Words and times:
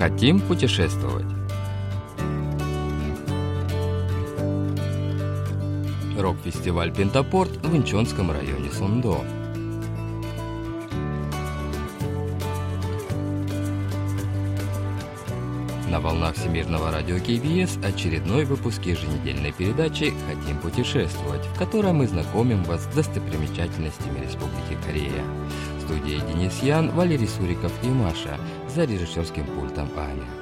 Хотим 0.00 0.40
путешествовать. 0.40 1.26
Рок-фестиваль 6.18 6.92
«Пентапорт» 6.92 7.50
в 7.64 7.76
Инчонском 7.76 8.30
районе 8.30 8.70
Сундо. 8.70 9.22
На 15.90 15.98
волнах 15.98 16.36
Всемирного 16.36 16.92
радио 16.92 17.16
КБС 17.18 17.78
очередной 17.84 18.44
выпуск 18.44 18.80
еженедельной 18.84 19.50
передачи 19.50 20.14
«Хотим 20.28 20.56
путешествовать», 20.58 21.44
в 21.44 21.58
которой 21.58 21.92
мы 21.92 22.06
знакомим 22.06 22.62
вас 22.62 22.84
с 22.84 22.94
достопримечательностями 22.94 24.20
Республики 24.20 24.78
Корея. 24.86 25.24
В 25.78 25.82
студии 25.82 26.22
Денис 26.32 26.62
Ян, 26.62 26.92
Валерий 26.92 27.26
Суриков 27.26 27.72
и 27.82 27.88
Маша– 27.88 28.38
за 28.72 28.84
режиссерским 28.84 29.44
пультом 29.46 29.88
Аня. 29.96 30.39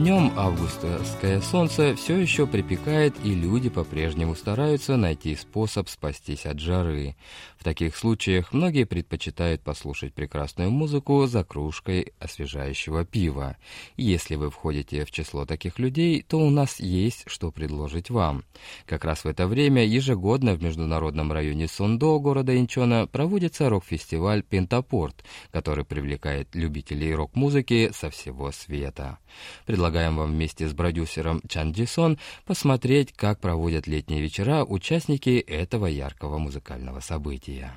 Днем 0.00 0.32
августовское 0.34 1.42
солнце 1.42 1.94
все 1.94 2.16
еще 2.16 2.46
припекает, 2.46 3.14
и 3.22 3.34
люди 3.34 3.68
по-прежнему 3.68 4.34
стараются 4.34 4.96
найти 4.96 5.36
способ 5.36 5.90
спастись 5.90 6.46
от 6.46 6.58
жары. 6.58 7.16
В 7.60 7.62
таких 7.62 7.94
случаях 7.94 8.54
многие 8.54 8.84
предпочитают 8.84 9.60
послушать 9.60 10.14
прекрасную 10.14 10.70
музыку 10.70 11.26
за 11.26 11.44
кружкой 11.44 12.14
освежающего 12.18 13.04
пива. 13.04 13.58
Если 13.98 14.36
вы 14.36 14.50
входите 14.50 15.04
в 15.04 15.10
число 15.10 15.44
таких 15.44 15.78
людей, 15.78 16.22
то 16.22 16.38
у 16.38 16.48
нас 16.48 16.80
есть 16.80 17.24
что 17.26 17.52
предложить 17.52 18.08
вам. 18.08 18.44
Как 18.86 19.04
раз 19.04 19.24
в 19.24 19.26
это 19.26 19.46
время 19.46 19.84
ежегодно 19.84 20.54
в 20.54 20.62
международном 20.62 21.32
районе 21.32 21.68
Сундо 21.68 22.18
города 22.18 22.58
Инчона 22.58 23.06
проводится 23.06 23.68
рок-фестиваль 23.68 24.42
«Пентапорт», 24.42 25.22
который 25.52 25.84
привлекает 25.84 26.54
любителей 26.54 27.14
рок-музыки 27.14 27.90
со 27.94 28.08
всего 28.08 28.52
света. 28.52 29.18
Предлагаем 29.66 30.16
вам 30.16 30.32
вместе 30.32 30.66
с 30.66 30.72
продюсером 30.72 31.42
Чан 31.46 31.72
Джисон 31.72 32.18
посмотреть, 32.46 33.12
как 33.12 33.38
проводят 33.38 33.86
летние 33.86 34.22
вечера 34.22 34.64
участники 34.64 35.38
этого 35.40 35.84
яркого 35.84 36.38
музыкального 36.38 37.00
события 37.00 37.49
события. 37.50 37.72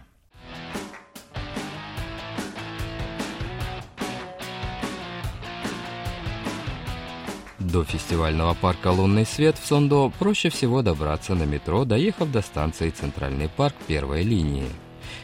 До 7.60 7.84
фестивального 7.84 8.54
парка 8.54 8.92
«Лунный 8.92 9.26
свет» 9.26 9.58
в 9.58 9.66
Сондо 9.66 10.12
проще 10.20 10.50
всего 10.50 10.82
добраться 10.82 11.34
на 11.34 11.44
метро, 11.44 11.86
доехав 11.86 12.32
до 12.32 12.42
станции 12.42 12.90
«Центральный 12.90 13.50
парк» 13.50 13.76
первой 13.88 14.24
линии. 14.24 14.70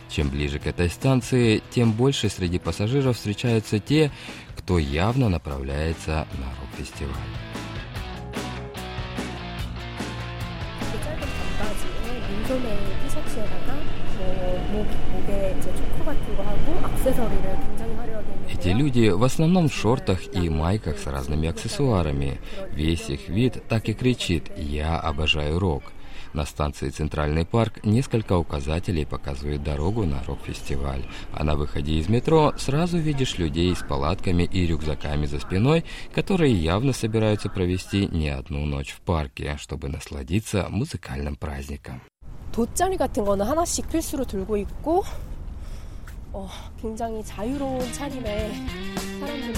Чем 0.09 0.29
ближе 0.29 0.57
к 0.57 0.65
этой 0.65 0.89
станции, 0.89 1.61
тем 1.69 1.91
больше 1.91 2.29
среди 2.29 2.57
пассажиров 2.57 3.17
встречаются 3.17 3.79
те, 3.79 4.11
кто 4.57 4.79
явно 4.79 5.29
направляется 5.29 6.27
на 6.33 6.47
рок-фестиваль. 6.61 7.58
Эти 18.51 18.69
люди 18.69 19.09
в 19.09 19.23
основном 19.23 19.69
в 19.69 19.73
шортах 19.73 20.19
и 20.33 20.49
майках 20.49 20.97
с 20.97 21.07
разными 21.07 21.47
аксессуарами. 21.47 22.39
Весь 22.71 23.09
их 23.09 23.29
вид 23.29 23.63
так 23.69 23.87
и 23.87 23.93
кричит 23.93 24.51
«Я 24.57 24.99
обожаю 24.99 25.59
рок». 25.59 25.83
На 26.33 26.45
станции 26.45 26.89
«Центральный 26.89 27.45
парк» 27.45 27.83
несколько 27.83 28.37
указателей 28.37 29.05
показывают 29.05 29.63
дорогу 29.63 30.05
на 30.05 30.23
рок-фестиваль. 30.23 31.05
А 31.33 31.43
на 31.43 31.55
выходе 31.55 31.93
из 31.93 32.07
метро 32.07 32.53
сразу 32.57 32.97
видишь 32.97 33.37
людей 33.37 33.75
с 33.75 33.79
палатками 33.79 34.43
и 34.43 34.67
рюкзаками 34.67 35.25
за 35.25 35.39
спиной, 35.39 35.85
которые 36.13 36.53
явно 36.53 36.93
собираются 36.93 37.49
провести 37.49 38.07
не 38.07 38.29
одну 38.29 38.65
ночь 38.65 38.91
в 38.91 39.01
парке, 39.01 39.57
чтобы 39.59 39.89
насладиться 39.89 40.67
музыкальным 40.69 41.35
праздником. 41.35 42.01
돗자리 42.58 42.96
같은 42.96 43.24
거는 43.24 43.44
하나씩 43.46 43.88
필수로 43.88 44.24
들고 44.24 44.56
있고 44.58 45.02
어, 46.32 46.48
굉장히 46.80 47.22
자유로운 47.24 47.92
차림에 47.92 48.52
사람들이 49.20 49.54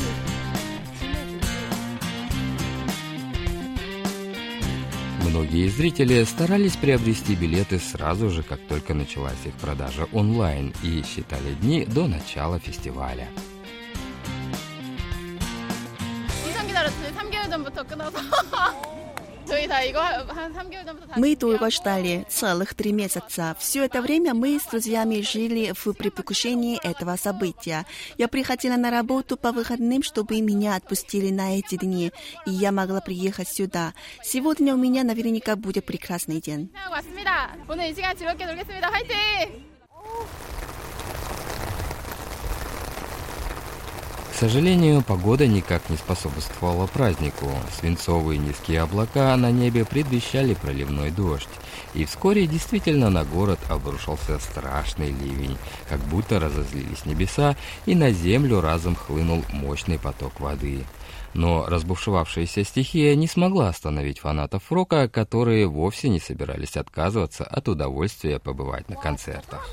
Многие 5.36 5.68
зрители 5.68 6.24
старались 6.24 6.76
приобрести 6.76 7.34
билеты 7.34 7.78
сразу 7.78 8.30
же, 8.30 8.42
как 8.42 8.58
только 8.68 8.94
началась 8.94 9.44
их 9.44 9.52
продажа 9.54 10.08
онлайн, 10.14 10.72
и 10.82 11.02
считали 11.02 11.52
дни 11.60 11.84
до 11.84 12.06
начала 12.06 12.58
фестиваля. 12.58 13.28
인상 16.46 16.66
기다렸더니 16.66 17.14
3개월 17.14 17.50
전부터 17.50 17.82
끊어서 17.82 18.18
Мы 21.15 21.35
долго 21.35 21.69
ждали, 21.69 22.25
целых 22.29 22.73
три 22.73 22.91
месяца. 22.91 23.55
Все 23.59 23.85
это 23.85 24.01
время 24.01 24.33
мы 24.33 24.59
с 24.59 24.63
друзьями 24.69 25.21
жили 25.21 25.73
в 25.73 25.93
предвкушении 25.93 26.79
этого 26.83 27.15
события. 27.15 27.85
Я 28.17 28.27
приходила 28.27 28.75
на 28.75 28.91
работу 28.91 29.37
по 29.37 29.51
выходным, 29.51 30.03
чтобы 30.03 30.41
меня 30.41 30.75
отпустили 30.75 31.29
на 31.31 31.57
эти 31.57 31.75
дни, 31.75 32.11
и 32.45 32.51
я 32.51 32.71
могла 32.71 33.01
приехать 33.01 33.47
сюда. 33.47 33.93
Сегодня 34.23 34.73
у 34.73 34.77
меня 34.77 35.03
наверняка 35.03 35.55
будет 35.55 35.85
прекрасный 35.85 36.41
день. 36.41 36.71
Сожалению, 44.41 45.03
погода 45.03 45.45
никак 45.45 45.87
не 45.91 45.97
способствовала 45.97 46.87
празднику. 46.87 47.45
Свинцовые 47.79 48.39
низкие 48.39 48.81
облака 48.81 49.37
на 49.37 49.51
небе 49.51 49.85
предвещали 49.85 50.55
проливной 50.55 51.11
дождь. 51.11 51.47
И 51.93 52.05
вскоре 52.05 52.47
действительно 52.47 53.11
на 53.11 53.23
город 53.23 53.59
обрушился 53.69 54.39
страшный 54.39 55.11
ливень, 55.11 55.59
как 55.87 55.99
будто 55.99 56.39
разозлились 56.39 57.05
небеса, 57.05 57.55
и 57.85 57.93
на 57.93 58.09
землю 58.09 58.61
разом 58.61 58.95
хлынул 58.95 59.45
мощный 59.53 59.99
поток 59.99 60.39
воды. 60.39 60.85
Но 61.35 61.67
разбушевавшаяся 61.67 62.63
стихия 62.63 63.13
не 63.13 63.27
смогла 63.27 63.69
остановить 63.69 64.17
фанатов 64.17 64.71
рока, 64.71 65.07
которые 65.07 65.67
вовсе 65.67 66.09
не 66.09 66.19
собирались 66.19 66.77
отказываться 66.77 67.43
от 67.43 67.67
удовольствия 67.67 68.39
побывать 68.39 68.89
на 68.89 68.95
концертах. 68.95 69.69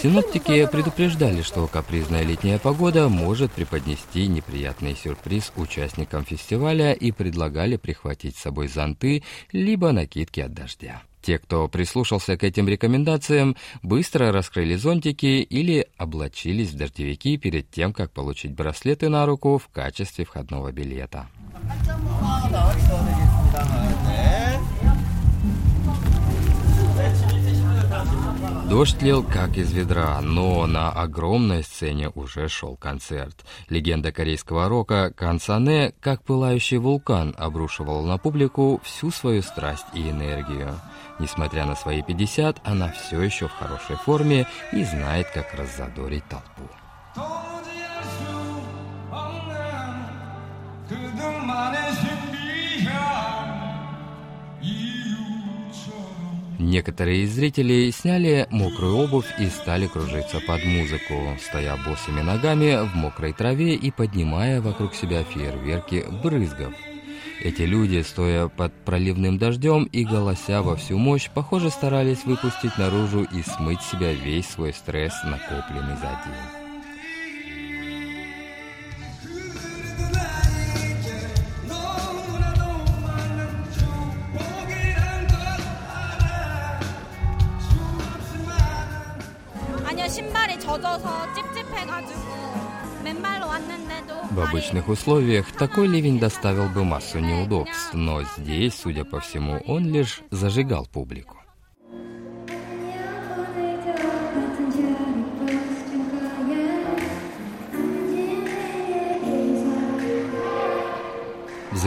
Синоптики 0.00 0.66
предупреждали, 0.66 1.42
что 1.42 1.66
капризная 1.66 2.22
летняя 2.22 2.58
погода 2.58 3.08
может 3.08 3.52
преподнести 3.52 4.26
неприятный 4.26 4.94
сюрприз 4.94 5.52
участникам 5.56 6.24
фестиваля 6.24 6.92
и 6.92 7.10
предлагали 7.10 7.76
прихватить 7.76 8.36
с 8.36 8.42
собой 8.42 8.68
зонты 8.68 9.22
либо 9.52 9.92
накидки 9.92 10.40
от 10.40 10.54
дождя. 10.54 11.02
Те, 11.22 11.38
кто 11.38 11.68
прислушался 11.68 12.36
к 12.36 12.44
этим 12.44 12.68
рекомендациям, 12.68 13.56
быстро 13.82 14.30
раскрыли 14.30 14.76
зонтики 14.76 15.40
или 15.40 15.86
облачились 15.96 16.70
в 16.70 16.76
дождевики 16.76 17.38
перед 17.38 17.70
тем, 17.70 17.94
как 17.94 18.12
получить 18.12 18.52
браслеты 18.52 19.08
на 19.08 19.24
руку 19.24 19.56
в 19.56 19.68
качестве 19.68 20.26
входного 20.26 20.70
билета. 20.70 21.26
Дождь 28.68 29.02
лил 29.02 29.22
как 29.22 29.58
из 29.58 29.72
ведра, 29.72 30.20
но 30.22 30.66
на 30.66 30.90
огромной 30.90 31.62
сцене 31.62 32.08
уже 32.14 32.48
шел 32.48 32.76
концерт. 32.76 33.44
Легенда 33.68 34.10
корейского 34.10 34.68
рока 34.68 35.12
Кансане, 35.14 35.92
как 36.00 36.22
пылающий 36.24 36.78
вулкан, 36.78 37.34
обрушивал 37.36 38.04
на 38.04 38.16
публику 38.16 38.80
всю 38.82 39.10
свою 39.10 39.42
страсть 39.42 39.86
и 39.92 40.08
энергию. 40.08 40.80
Несмотря 41.18 41.66
на 41.66 41.76
свои 41.76 42.02
50, 42.02 42.62
она 42.64 42.90
все 42.90 43.20
еще 43.20 43.48
в 43.48 43.52
хорошей 43.52 43.96
форме 43.96 44.46
и 44.72 44.82
знает, 44.82 45.28
как 45.34 45.52
раззадорить 45.54 46.24
толпу. 46.28 46.68
Некоторые 56.64 57.24
из 57.24 57.34
зрителей 57.34 57.92
сняли 57.92 58.46
мокрую 58.50 58.96
обувь 58.96 59.26
и 59.38 59.48
стали 59.48 59.86
кружиться 59.86 60.40
под 60.40 60.64
музыку, 60.64 61.36
стоя 61.38 61.76
босыми 61.76 62.22
ногами 62.22 62.88
в 62.88 62.94
мокрой 62.96 63.34
траве 63.34 63.74
и 63.74 63.90
поднимая 63.90 64.62
вокруг 64.62 64.94
себя 64.94 65.24
фейерверки 65.24 66.06
брызгов. 66.22 66.72
Эти 67.42 67.62
люди, 67.62 68.00
стоя 68.00 68.48
под 68.48 68.72
проливным 68.86 69.36
дождем 69.36 69.84
и 69.84 70.06
голося 70.06 70.62
во 70.62 70.74
всю 70.76 70.96
мощь, 70.96 71.28
похоже, 71.28 71.68
старались 71.68 72.24
выпустить 72.24 72.78
наружу 72.78 73.24
и 73.24 73.42
смыть 73.42 73.82
себя 73.82 74.14
весь 74.14 74.48
свой 74.48 74.72
стресс, 74.72 75.12
накопленный 75.22 75.96
за 75.96 76.18
день. 76.24 76.63
В 94.30 94.40
обычных 94.40 94.88
условиях 94.88 95.50
такой 95.52 95.88
ливень 95.88 96.20
доставил 96.20 96.68
бы 96.68 96.84
массу 96.84 97.18
неудобств, 97.18 97.92
но 97.92 98.22
здесь, 98.36 98.74
судя 98.74 99.04
по 99.04 99.20
всему, 99.20 99.60
он 99.66 99.90
лишь 99.92 100.20
зажигал 100.30 100.86
публику. 100.86 101.43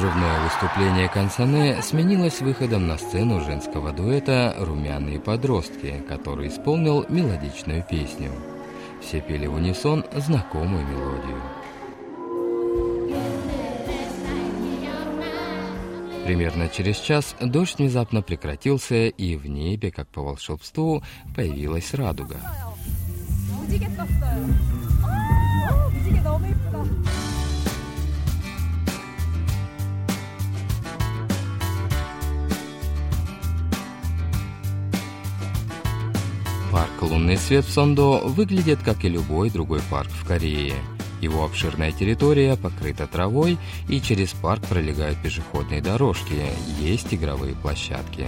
Взрывное 0.07 0.39
выступление 0.39 1.09
Консоне 1.09 1.81
сменилось 1.81 2.39
выходом 2.39 2.87
на 2.87 2.97
сцену 2.97 3.41
женского 3.41 3.91
дуэта 3.91 4.55
«Румяные 4.57 5.19
подростки», 5.19 6.01
который 6.07 6.47
исполнил 6.47 7.05
мелодичную 7.09 7.83
песню. 7.83 8.31
Все 9.01 9.19
пели 9.19 9.47
в 9.47 9.55
унисон 9.55 10.05
знакомую 10.15 10.87
мелодию. 10.87 11.41
Примерно 16.23 16.69
через 16.69 16.99
час 16.99 17.35
дождь 17.41 17.77
внезапно 17.77 18.21
прекратился, 18.21 19.07
и 19.07 19.35
в 19.35 19.45
небе, 19.47 19.91
как 19.91 20.07
по 20.07 20.21
волшебству, 20.21 21.03
появилась 21.35 21.93
радуга. 21.93 22.37
Парк 36.77 37.01
«Лунный 37.01 37.37
свет» 37.37 37.65
в 37.65 37.71
Сондо 37.71 38.19
выглядит 38.19 38.77
как 38.85 39.03
и 39.03 39.09
любой 39.09 39.49
другой 39.49 39.81
парк 39.89 40.11
в 40.11 40.27
Корее. 40.27 40.75
Его 41.21 41.43
обширная 41.43 41.91
территория 41.91 42.55
покрыта 42.55 43.07
травой, 43.07 43.57
и 43.89 43.99
через 43.99 44.33
парк 44.33 44.63
пролегают 44.67 45.19
пешеходные 45.23 45.81
дорожки, 45.81 46.35
есть 46.79 47.11
игровые 47.11 47.55
площадки. 47.55 48.27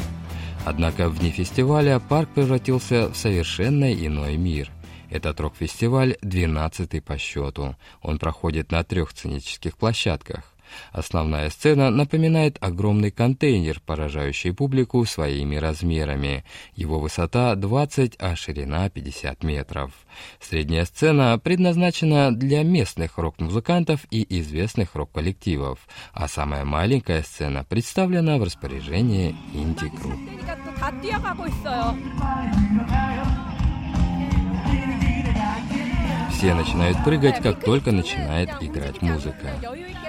Однако 0.66 1.10
вне 1.10 1.30
фестиваля 1.30 2.00
парк 2.00 2.30
превратился 2.34 3.10
в 3.10 3.16
совершенно 3.16 3.94
иной 3.94 4.36
мир. 4.36 4.72
Этот 5.12 5.40
рок-фестиваль 5.40 6.18
12 6.24 7.04
по 7.06 7.20
счету. 7.20 7.76
Он 8.02 8.18
проходит 8.18 8.72
на 8.72 8.84
трех 8.84 9.12
сценических 9.12 9.78
площадках. 9.78 10.49
Основная 10.92 11.50
сцена 11.50 11.90
напоминает 11.90 12.58
огромный 12.62 13.12
контейнер, 13.12 13.82
поражающий 13.86 14.54
публику 14.54 15.06
своими 15.06 15.56
размерами. 15.56 16.44
Его 16.76 17.00
высота 17.00 17.56
20, 17.56 18.16
а 18.20 18.36
ширина 18.36 18.90
50 18.90 19.44
метров. 19.44 19.92
Средняя 20.40 20.86
сцена 20.86 21.40
предназначена 21.40 22.36
для 22.36 22.64
местных 22.64 23.18
рок-музыкантов 23.18 24.06
и 24.12 24.26
известных 24.40 24.96
рок-коллективов, 24.96 25.80
а 26.14 26.28
самая 26.28 26.66
маленькая 26.66 27.24
сцена 27.24 27.64
представлена 27.64 28.38
в 28.38 28.44
распоряжении 28.44 29.36
инди-групп. 29.54 30.20
Все 36.40 36.54
начинают 36.54 37.04
прыгать, 37.04 37.42
как 37.42 37.62
только 37.62 37.92
начинает 37.92 38.50
играть 38.62 39.02
музыка. 39.02 39.60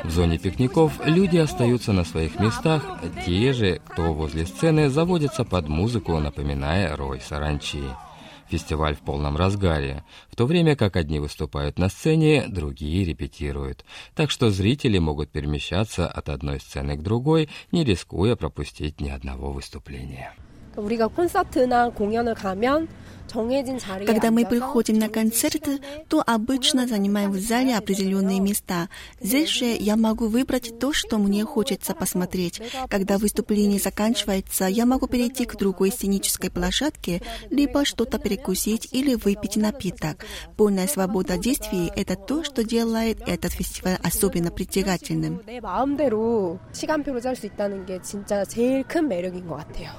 В 0.04 0.10
зоне 0.12 0.38
пикников 0.38 1.04
люди 1.04 1.36
остаются 1.36 1.92
на 1.92 2.04
своих 2.04 2.38
местах, 2.38 2.86
те 3.26 3.52
же, 3.52 3.80
кто 3.84 4.14
возле 4.14 4.46
сцены, 4.46 4.90
заводятся 4.90 5.44
под 5.44 5.66
музыку, 5.66 6.16
напоминая 6.20 6.94
рой 6.94 7.20
саранчи. 7.20 7.82
Фестиваль 8.48 8.94
в 8.94 9.00
полном 9.00 9.36
разгаре, 9.36 10.04
в 10.30 10.36
то 10.36 10.46
время 10.46 10.76
как 10.76 10.94
одни 10.94 11.18
выступают 11.18 11.80
на 11.80 11.88
сцене, 11.88 12.44
другие 12.46 13.04
репетируют. 13.04 13.84
Так 14.14 14.30
что 14.30 14.52
зрители 14.52 14.98
могут 14.98 15.32
перемещаться 15.32 16.06
от 16.06 16.28
одной 16.28 16.60
сцены 16.60 16.96
к 16.96 17.02
другой, 17.02 17.48
не 17.72 17.82
рискуя 17.82 18.36
пропустить 18.36 19.00
ни 19.00 19.08
одного 19.08 19.50
выступления. 19.50 20.32
우리가 20.75 21.07
콘서트나 21.07 21.89
공연을 21.89 22.33
가면 22.33 22.87
когда 24.05 24.31
мы 24.31 24.45
приходим 24.45 24.99
на 24.99 25.09
концерты, 25.09 25.79
то 26.07 26.23
обычно 26.25 26.87
занимаем 26.87 27.31
в 27.31 27.39
зале 27.39 27.75
определенные 27.75 28.39
места. 28.39 28.87
Здесь 29.19 29.49
же 29.49 29.65
я 29.65 29.95
могу 29.95 30.27
выбрать 30.27 30.79
то, 30.79 30.93
что 30.93 31.17
мне 31.17 31.43
хочется 31.43 31.93
посмотреть. 31.93 32.61
Когда 32.89 33.17
выступление 33.17 33.79
заканчивается, 33.79 34.65
я 34.65 34.85
могу 34.85 35.07
перейти 35.07 35.45
к 35.45 35.55
другой 35.57 35.91
сценической 35.91 36.49
площадке, 36.49 37.21
либо 37.49 37.83
что-то 37.83 38.19
перекусить 38.19 38.89
или 38.91 39.15
выпить 39.15 39.57
напиток. 39.57 40.25
Полная 40.55 40.87
свобода 40.87 41.37
действий – 41.37 41.95
это 41.95 42.15
то, 42.15 42.43
что 42.43 42.63
делает 42.63 43.19
этот 43.27 43.51
фестиваль 43.51 43.97
особенно 44.03 44.51
притягательным. 44.51 45.41
시간표를 46.73 47.21
짤수 47.21 47.47
있다는 47.47 47.85
게 47.85 48.01
진짜 48.01 48.43
제일 48.45 48.83
큰 48.83 49.07
매력인 49.07 49.47
것 49.47 49.55
같아요. 49.57 49.91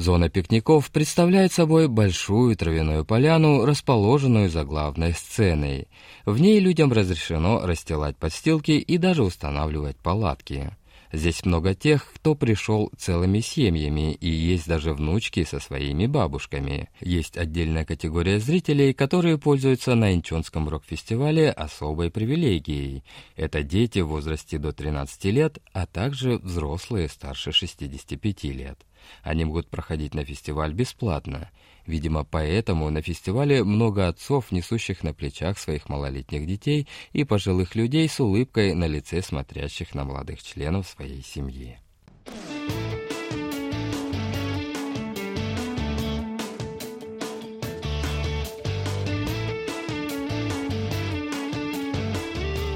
Зона 0.00 0.30
пикников 0.30 0.90
представляет 0.90 1.52
собой 1.52 1.86
большую 1.86 2.56
травяную 2.56 3.04
поляну, 3.04 3.66
расположенную 3.66 4.48
за 4.48 4.64
главной 4.64 5.12
сценой. 5.12 5.88
В 6.24 6.40
ней 6.40 6.58
людям 6.58 6.90
разрешено 6.90 7.66
расстилать 7.66 8.16
подстилки 8.16 8.70
и 8.70 8.96
даже 8.96 9.22
устанавливать 9.22 9.98
палатки. 9.98 10.74
Здесь 11.12 11.44
много 11.44 11.74
тех, 11.74 12.10
кто 12.14 12.34
пришел 12.34 12.90
целыми 12.96 13.40
семьями, 13.40 14.14
и 14.14 14.30
есть 14.30 14.66
даже 14.66 14.94
внучки 14.94 15.44
со 15.44 15.60
своими 15.60 16.06
бабушками. 16.06 16.88
Есть 17.00 17.36
отдельная 17.36 17.84
категория 17.84 18.40
зрителей, 18.40 18.94
которые 18.94 19.36
пользуются 19.36 19.94
на 19.96 20.14
Инчонском 20.14 20.66
рок-фестивале 20.70 21.50
особой 21.50 22.10
привилегией. 22.10 23.04
Это 23.36 23.62
дети 23.62 23.98
в 23.98 24.08
возрасте 24.08 24.56
до 24.56 24.72
13 24.72 25.26
лет, 25.26 25.58
а 25.74 25.84
также 25.84 26.38
взрослые 26.38 27.10
старше 27.10 27.52
65 27.52 28.44
лет. 28.44 28.78
Они 29.22 29.44
могут 29.44 29.68
проходить 29.68 30.14
на 30.14 30.24
фестиваль 30.24 30.72
бесплатно. 30.72 31.50
Видимо, 31.86 32.24
поэтому 32.24 32.90
на 32.90 33.02
фестивале 33.02 33.64
много 33.64 34.08
отцов, 34.08 34.52
несущих 34.52 35.02
на 35.02 35.12
плечах 35.12 35.58
своих 35.58 35.88
малолетних 35.88 36.46
детей 36.46 36.86
и 37.12 37.24
пожилых 37.24 37.74
людей 37.74 38.08
с 38.08 38.20
улыбкой 38.20 38.74
на 38.74 38.86
лице 38.86 39.22
смотрящих 39.22 39.94
на 39.94 40.04
молодых 40.04 40.42
членов 40.42 40.86
своей 40.86 41.22
семьи. 41.22 41.78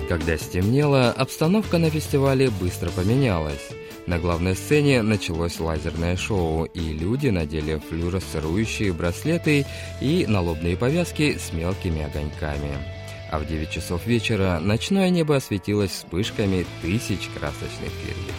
Когда 0.08 0.36
стемнело, 0.36 1.10
обстановка 1.10 1.78
на 1.78 1.90
фестивале 1.90 2.50
быстро 2.50 2.90
поменялась. 2.90 3.70
На 4.06 4.18
главной 4.18 4.54
сцене 4.54 5.00
началось 5.00 5.58
лазерное 5.58 6.16
шоу, 6.16 6.64
и 6.64 6.92
люди 6.92 7.28
надели 7.28 7.80
флюоресцирующие 7.88 8.92
браслеты 8.92 9.64
и 10.02 10.26
налобные 10.28 10.76
повязки 10.76 11.38
с 11.38 11.54
мелкими 11.54 12.02
огоньками. 12.02 12.76
А 13.30 13.38
в 13.38 13.46
9 13.46 13.70
часов 13.70 14.06
вечера 14.06 14.60
ночное 14.60 15.08
небо 15.08 15.36
осветилось 15.36 15.90
вспышками 15.90 16.66
тысяч 16.82 17.30
красочных 17.34 17.92
перьев. 18.02 18.34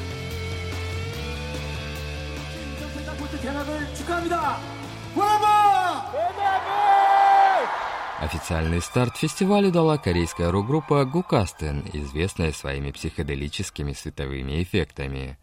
Официальный 8.19 8.81
старт 8.81 9.17
фестивалю 9.17 9.71
дала 9.71 9.97
корейская 9.97 10.51
рок-группа 10.51 11.05
Гукастен, 11.05 11.83
известная 11.91 12.51
своими 12.51 12.91
психоделическими 12.91 13.93
световыми 13.93 14.61
эффектами. 14.61 15.37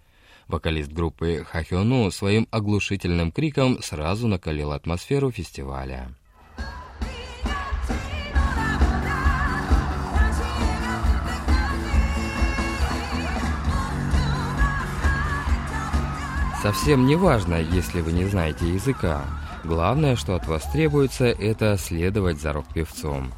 Вокалист 0.49 0.93
группы 0.93 1.45
Хахёну 1.49 2.11
своим 2.11 2.47
оглушительным 2.51 3.33
криком 3.33 3.83
сразу 3.83 4.29
накалил 4.29 4.73
атмосферу 4.73 5.31
фестиваля. 5.31 6.15
Совсем 16.63 17.07
не 17.07 17.17
важно, 17.17 17.57
если 17.61 18.01
вы 18.01 18.13
не 18.13 18.25
знаете 18.25 18.73
языка. 18.73 19.25
Главное, 19.65 20.15
что 20.15 20.37
от 20.37 20.47
вас 20.47 20.63
требуется, 20.71 21.25
это 21.25 21.77
следовать 21.77 22.41
за 22.41 22.53
рок-певцом. 22.53 23.33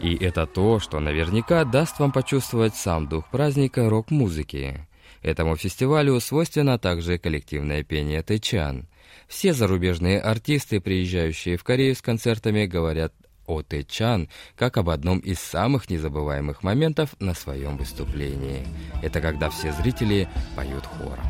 И 0.00 0.14
это 0.14 0.46
то, 0.46 0.78
что 0.78 1.00
наверняка 1.00 1.64
даст 1.64 1.98
вам 1.98 2.12
почувствовать 2.12 2.76
сам 2.76 3.08
дух 3.08 3.28
праздника 3.30 3.90
рок-музыки. 3.90 4.87
Этому 5.28 5.56
фестивалю 5.56 6.18
свойственно 6.20 6.78
также 6.78 7.18
коллективное 7.18 7.84
пение 7.84 8.22
Тэчан. 8.22 8.88
Все 9.28 9.52
зарубежные 9.52 10.20
артисты, 10.20 10.80
приезжающие 10.80 11.58
в 11.58 11.64
Корею 11.64 11.94
с 11.94 12.00
концертами, 12.00 12.64
говорят 12.64 13.12
о 13.44 13.60
Тэчан 13.60 14.30
как 14.56 14.78
об 14.78 14.88
одном 14.88 15.18
из 15.18 15.38
самых 15.38 15.90
незабываемых 15.90 16.62
моментов 16.62 17.14
на 17.20 17.34
своем 17.34 17.76
выступлении. 17.76 18.66
Это 19.02 19.20
когда 19.20 19.50
все 19.50 19.70
зрители 19.72 20.30
поют 20.56 20.86
хором. 20.86 21.26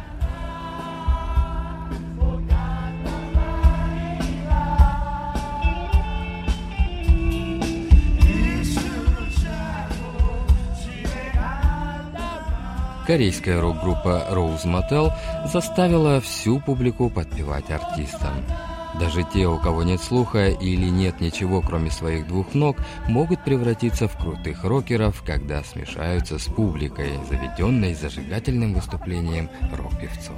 Корейская 13.09 13.59
рок-группа 13.59 14.27
Rose 14.31 14.67
Motel 14.67 15.11
заставила 15.51 16.21
всю 16.21 16.61
публику 16.61 17.09
подпевать 17.09 17.71
артистам. 17.71 18.35
Даже 19.01 19.23
те, 19.23 19.47
у 19.47 19.59
кого 19.59 19.83
нет 19.83 20.03
слуха 20.03 20.49
или 20.49 20.91
нет 20.91 21.19
ничего, 21.19 21.63
кроме 21.63 21.91
своих 21.91 22.27
двух 22.27 22.53
ног, 22.53 22.77
могут 23.09 23.43
превратиться 23.45 24.09
в 24.09 24.17
крутых 24.19 24.63
рокеров, 24.63 25.23
когда 25.25 25.63
смешаются 25.63 26.39
с 26.39 26.45
публикой, 26.45 27.13
заведенной 27.31 27.95
зажигательным 27.95 28.75
выступлением 28.75 29.49
рок-певцов. 29.73 30.37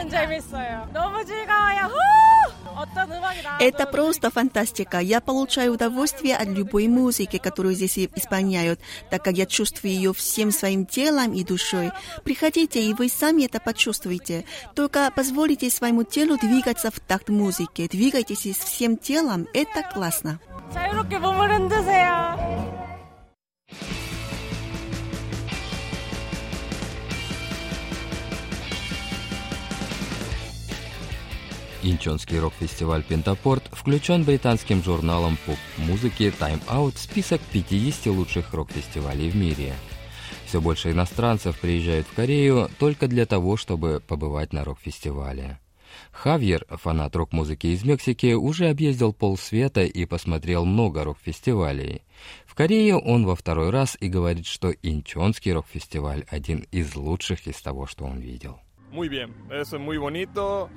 완전 0.00 0.08
재밌어요. 0.08 0.88
너무 0.92 1.24
즐거워요. 1.24 1.90
Это 3.58 3.86
просто 3.86 4.30
фантастика. 4.30 4.98
Я 4.98 5.20
получаю 5.20 5.72
удовольствие 5.72 6.36
от 6.36 6.48
любой 6.48 6.88
музыки, 6.88 7.38
которую 7.38 7.74
здесь 7.74 7.98
исполняют, 7.98 8.80
так 9.10 9.24
как 9.24 9.34
я 9.34 9.46
чувствую 9.46 9.94
ее 9.94 10.12
всем 10.12 10.50
своим 10.50 10.84
телом 10.84 11.32
и 11.32 11.42
душой. 11.42 11.92
Приходите, 12.24 12.82
и 12.82 12.92
вы 12.92 13.08
сами 13.08 13.44
это 13.44 13.60
почувствуете. 13.60 14.44
Только 14.74 15.10
позволите 15.14 15.70
своему 15.70 16.04
телу 16.04 16.36
двигаться 16.36 16.90
в 16.90 17.00
такт 17.00 17.28
музыки. 17.28 17.88
Двигайтесь 17.88 18.56
всем 18.58 18.96
телом, 18.96 19.46
это 19.54 19.82
классно. 19.82 20.38
자유롭게 20.72 21.18
몸을 21.18 21.54
흔드세요. 21.54 22.79
Инчонский 31.83 32.37
рок-фестиваль 32.37 33.01
«Пентапорт» 33.01 33.63
включен 33.71 34.23
британским 34.23 34.83
журналом 34.83 35.35
поп-музыки 35.47 36.31
Time 36.39 36.61
Out 36.67 36.93
в 36.93 36.99
список 36.99 37.41
50 37.51 38.05
лучших 38.07 38.53
рок-фестивалей 38.53 39.31
в 39.31 39.35
мире. 39.35 39.73
Все 40.45 40.61
больше 40.61 40.91
иностранцев 40.91 41.59
приезжают 41.59 42.05
в 42.05 42.13
Корею 42.13 42.69
только 42.77 43.07
для 43.07 43.25
того, 43.25 43.57
чтобы 43.57 43.99
побывать 44.05 44.53
на 44.53 44.63
рок-фестивале. 44.63 45.59
Хавьер, 46.11 46.65
фанат 46.69 47.15
рок-музыки 47.15 47.67
из 47.67 47.83
Мексики, 47.83 48.33
уже 48.33 48.69
объездил 48.69 49.11
полсвета 49.11 49.81
и 49.83 50.05
посмотрел 50.05 50.65
много 50.65 51.03
рок-фестивалей. 51.03 52.03
В 52.45 52.53
Корее 52.53 52.95
он 52.95 53.25
во 53.25 53.35
второй 53.35 53.71
раз 53.71 53.97
и 53.99 54.07
говорит, 54.07 54.45
что 54.45 54.71
Инчонский 54.83 55.51
рок-фестиваль 55.51 56.25
один 56.29 56.59
из 56.71 56.95
лучших 56.95 57.47
из 57.47 57.59
того, 57.59 57.87
что 57.87 58.05
он 58.05 58.19
видел. 58.19 58.59
Muy 58.91 59.07
bien, 59.07 59.31
es 59.49 59.71
muy 59.71 59.97
bonito. 59.97 60.69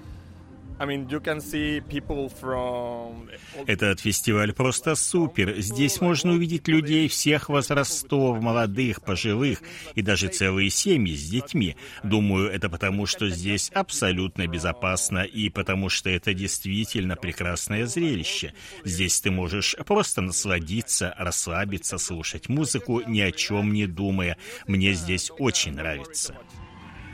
Этот 3.67 4.01
фестиваль 4.01 4.53
просто 4.53 4.97
супер. 4.97 5.61
Здесь 5.61 6.01
можно 6.01 6.33
увидеть 6.33 6.67
людей 6.67 7.09
всех 7.09 7.49
возрастов, 7.49 8.43
молодых, 8.43 9.03
пожилых 9.03 9.63
и 9.95 10.03
даже 10.03 10.29
целые 10.29 10.71
семьи 10.71 11.15
с 11.15 11.29
детьми. 11.29 11.77
Думаю, 12.03 12.51
это 12.51 12.69
потому, 12.69 13.07
что 13.07 13.29
здесь 13.29 13.71
абсолютно 13.71 14.47
безопасно 14.47 15.21
и 15.21 15.49
потому, 15.49 15.89
что 15.89 16.11
это 16.11 16.35
действительно 16.35 17.17
прекрасное 17.17 17.87
зрелище. 17.87 18.53
Здесь 18.85 19.21
ты 19.21 19.31
можешь 19.31 19.77
просто 19.87 20.23
насладиться, 20.23 21.15
расслабиться, 21.17 21.99
слушать 21.99 22.49
музыку, 22.49 23.01
ни 23.07 23.21
о 23.21 23.31
чем 23.31 23.73
не 23.73 23.87
думая. 23.87 24.37
Мне 24.67 24.93
здесь 24.95 25.31
очень 25.39 25.75
нравится. 25.75 26.35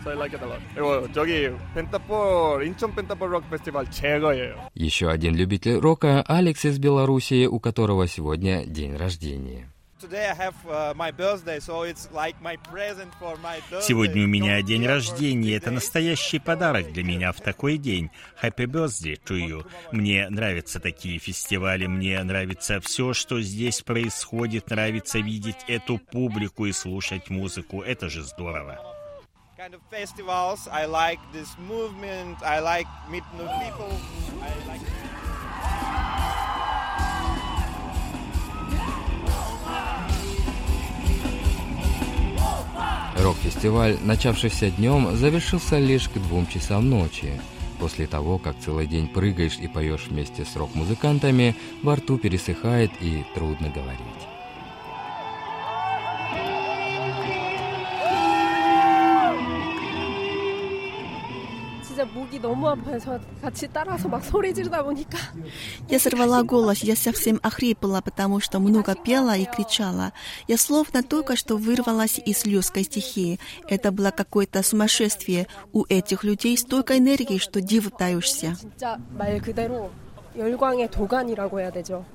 So 0.04 0.12
I 0.12 0.16
like 0.16 0.34
it 0.34 0.44
a 0.44 0.48
lot. 0.48 0.62
그리고 0.76 1.12
저기 1.14 1.50
펜타폴 1.74 2.64
인천 2.68 2.94
펜타폴 2.94 3.34
록 3.34 3.50
페스티벌 3.50 3.90
최고예요. 3.90 4.70
Еще 4.76 5.10
один 5.10 5.36
любитель 5.36 5.80
рока 5.80 6.22
Алекс 6.28 6.64
из 6.64 6.78
Белоруссии, 6.78 7.48
у 7.48 7.60
которого 7.60 8.08
сегодня 8.08 8.66
день 8.66 8.96
рождения. 8.96 9.68
Сегодня 13.82 14.24
у 14.24 14.28
меня 14.28 14.62
день 14.62 14.86
рождения. 14.86 15.56
Это 15.56 15.72
настоящий 15.72 16.38
подарок 16.38 16.92
для 16.92 17.04
меня 17.04 17.32
в 17.32 17.42
такой 17.42 17.78
день. 17.78 18.12
Happy 18.44 18.68
birthday 18.68 19.18
to 19.26 19.36
you. 19.36 19.66
Мне 19.92 20.30
нравятся 20.30 20.80
такие 20.80 21.18
фестивали. 21.18 21.88
Мне 21.88 22.22
нравится 22.24 22.80
все, 22.82 23.14
что 23.14 23.42
здесь 23.42 23.82
происходит. 23.82 24.70
Нравится 24.70 25.18
видеть 25.18 25.66
эту 25.68 25.98
публику 25.98 26.68
и 26.68 26.72
слушать 26.74 27.32
музыку. 27.32 27.82
Это 27.82 28.10
же 28.10 28.22
здорово 28.22 28.80
kind 29.61 29.75
of 29.75 29.83
festivals. 29.91 30.69
I 30.69 30.87
like 30.87 31.21
this 31.33 31.51
movement. 31.69 32.37
I 32.43 32.61
like 32.61 32.89
meet 33.11 33.25
new 33.37 33.49
people. 33.65 33.93
I 34.41 34.53
like. 34.69 34.81
Рок-фестиваль, 43.23 43.99
начавшийся 44.03 44.71
днем, 44.71 45.15
завершился 45.15 45.79
лишь 45.79 46.09
к 46.09 46.15
двум 46.15 46.47
часам 46.47 46.89
ночи. 46.89 47.39
После 47.79 48.07
того, 48.07 48.39
как 48.39 48.59
целый 48.59 48.87
день 48.87 49.09
прыгаешь 49.09 49.59
и 49.59 49.69
поешь 49.69 50.07
вместе 50.07 50.47
с 50.47 50.57
рок-музыкантами, 50.57 51.55
во 51.83 51.97
рту 51.97 52.17
пересыхает 52.17 52.91
и 53.01 53.27
трудно 53.35 53.69
говорить. 53.69 54.30
Я 65.90 66.00
сорвала 66.00 66.44
голос, 66.44 66.80
я 66.80 66.96
совсем 66.96 67.40
охрипла, 67.44 68.02
потому 68.04 68.40
что 68.40 68.60
много 68.60 68.96
пела 68.96 69.38
и 69.38 69.46
кричала. 69.46 70.12
Я 70.48 70.58
словно 70.58 71.04
только 71.04 71.36
что 71.36 71.58
вырвалась 71.58 72.20
из 72.20 72.46
люской 72.46 72.84
стихии. 72.84 73.40
Это 73.68 73.92
было 73.92 74.12
какое-то 74.12 74.64
сумасшествие. 74.64 75.48
У 75.74 75.86
этих 75.88 76.24
людей 76.24 76.58
столько 76.58 76.98
энергии, 76.98 77.38
что 77.38 77.62
диву 77.62 77.92
даешься. 77.98 78.56
진짜 78.60 78.98
말 79.12 79.40
그대로 79.40 79.92
열광의 80.36 80.90
도가니라고 80.92 81.60
해야 81.60 81.72
되죠. 81.72 82.06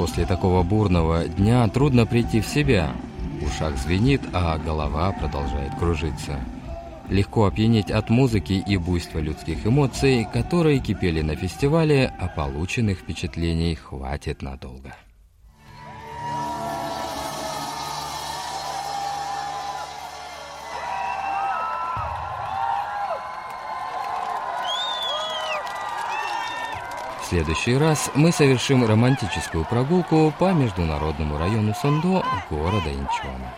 После 0.00 0.24
такого 0.24 0.62
бурного 0.62 1.28
дня 1.28 1.68
трудно 1.68 2.06
прийти 2.06 2.40
в 2.40 2.46
себя. 2.46 2.96
Ушах 3.42 3.76
звенит, 3.76 4.22
а 4.32 4.56
голова 4.56 5.12
продолжает 5.12 5.74
кружиться. 5.78 6.40
Легко 7.10 7.44
опьянеть 7.44 7.90
от 7.90 8.08
музыки 8.08 8.64
и 8.66 8.78
буйства 8.78 9.18
людских 9.18 9.66
эмоций, 9.66 10.26
которые 10.32 10.78
кипели 10.78 11.20
на 11.20 11.36
фестивале, 11.36 12.14
а 12.18 12.28
полученных 12.28 13.00
впечатлений 13.00 13.74
хватит 13.74 14.40
надолго. 14.40 14.79
Следующий 27.30 27.76
раз 27.76 28.10
мы 28.16 28.32
совершим 28.32 28.84
романтическую 28.84 29.64
прогулку 29.64 30.34
по 30.36 30.52
международному 30.52 31.38
району 31.38 31.72
Сондо 31.80 32.24
города 32.50 32.90
Инчона. 32.90 33.54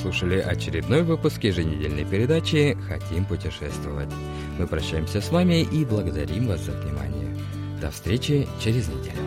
Слушали 0.00 0.38
очередной 0.38 1.02
выпуск 1.02 1.42
еженедельной 1.42 2.04
передачи 2.04 2.78
«Хотим 2.88 3.24
путешествовать». 3.24 4.10
Мы 4.58 4.66
прощаемся 4.66 5.20
с 5.20 5.30
вами 5.30 5.62
и 5.62 5.84
благодарим 5.84 6.48
вас 6.48 6.60
за 6.60 6.72
внимание. 6.72 7.36
До 7.80 7.90
встречи 7.90 8.48
через 8.60 8.88
неделю. 8.88 9.25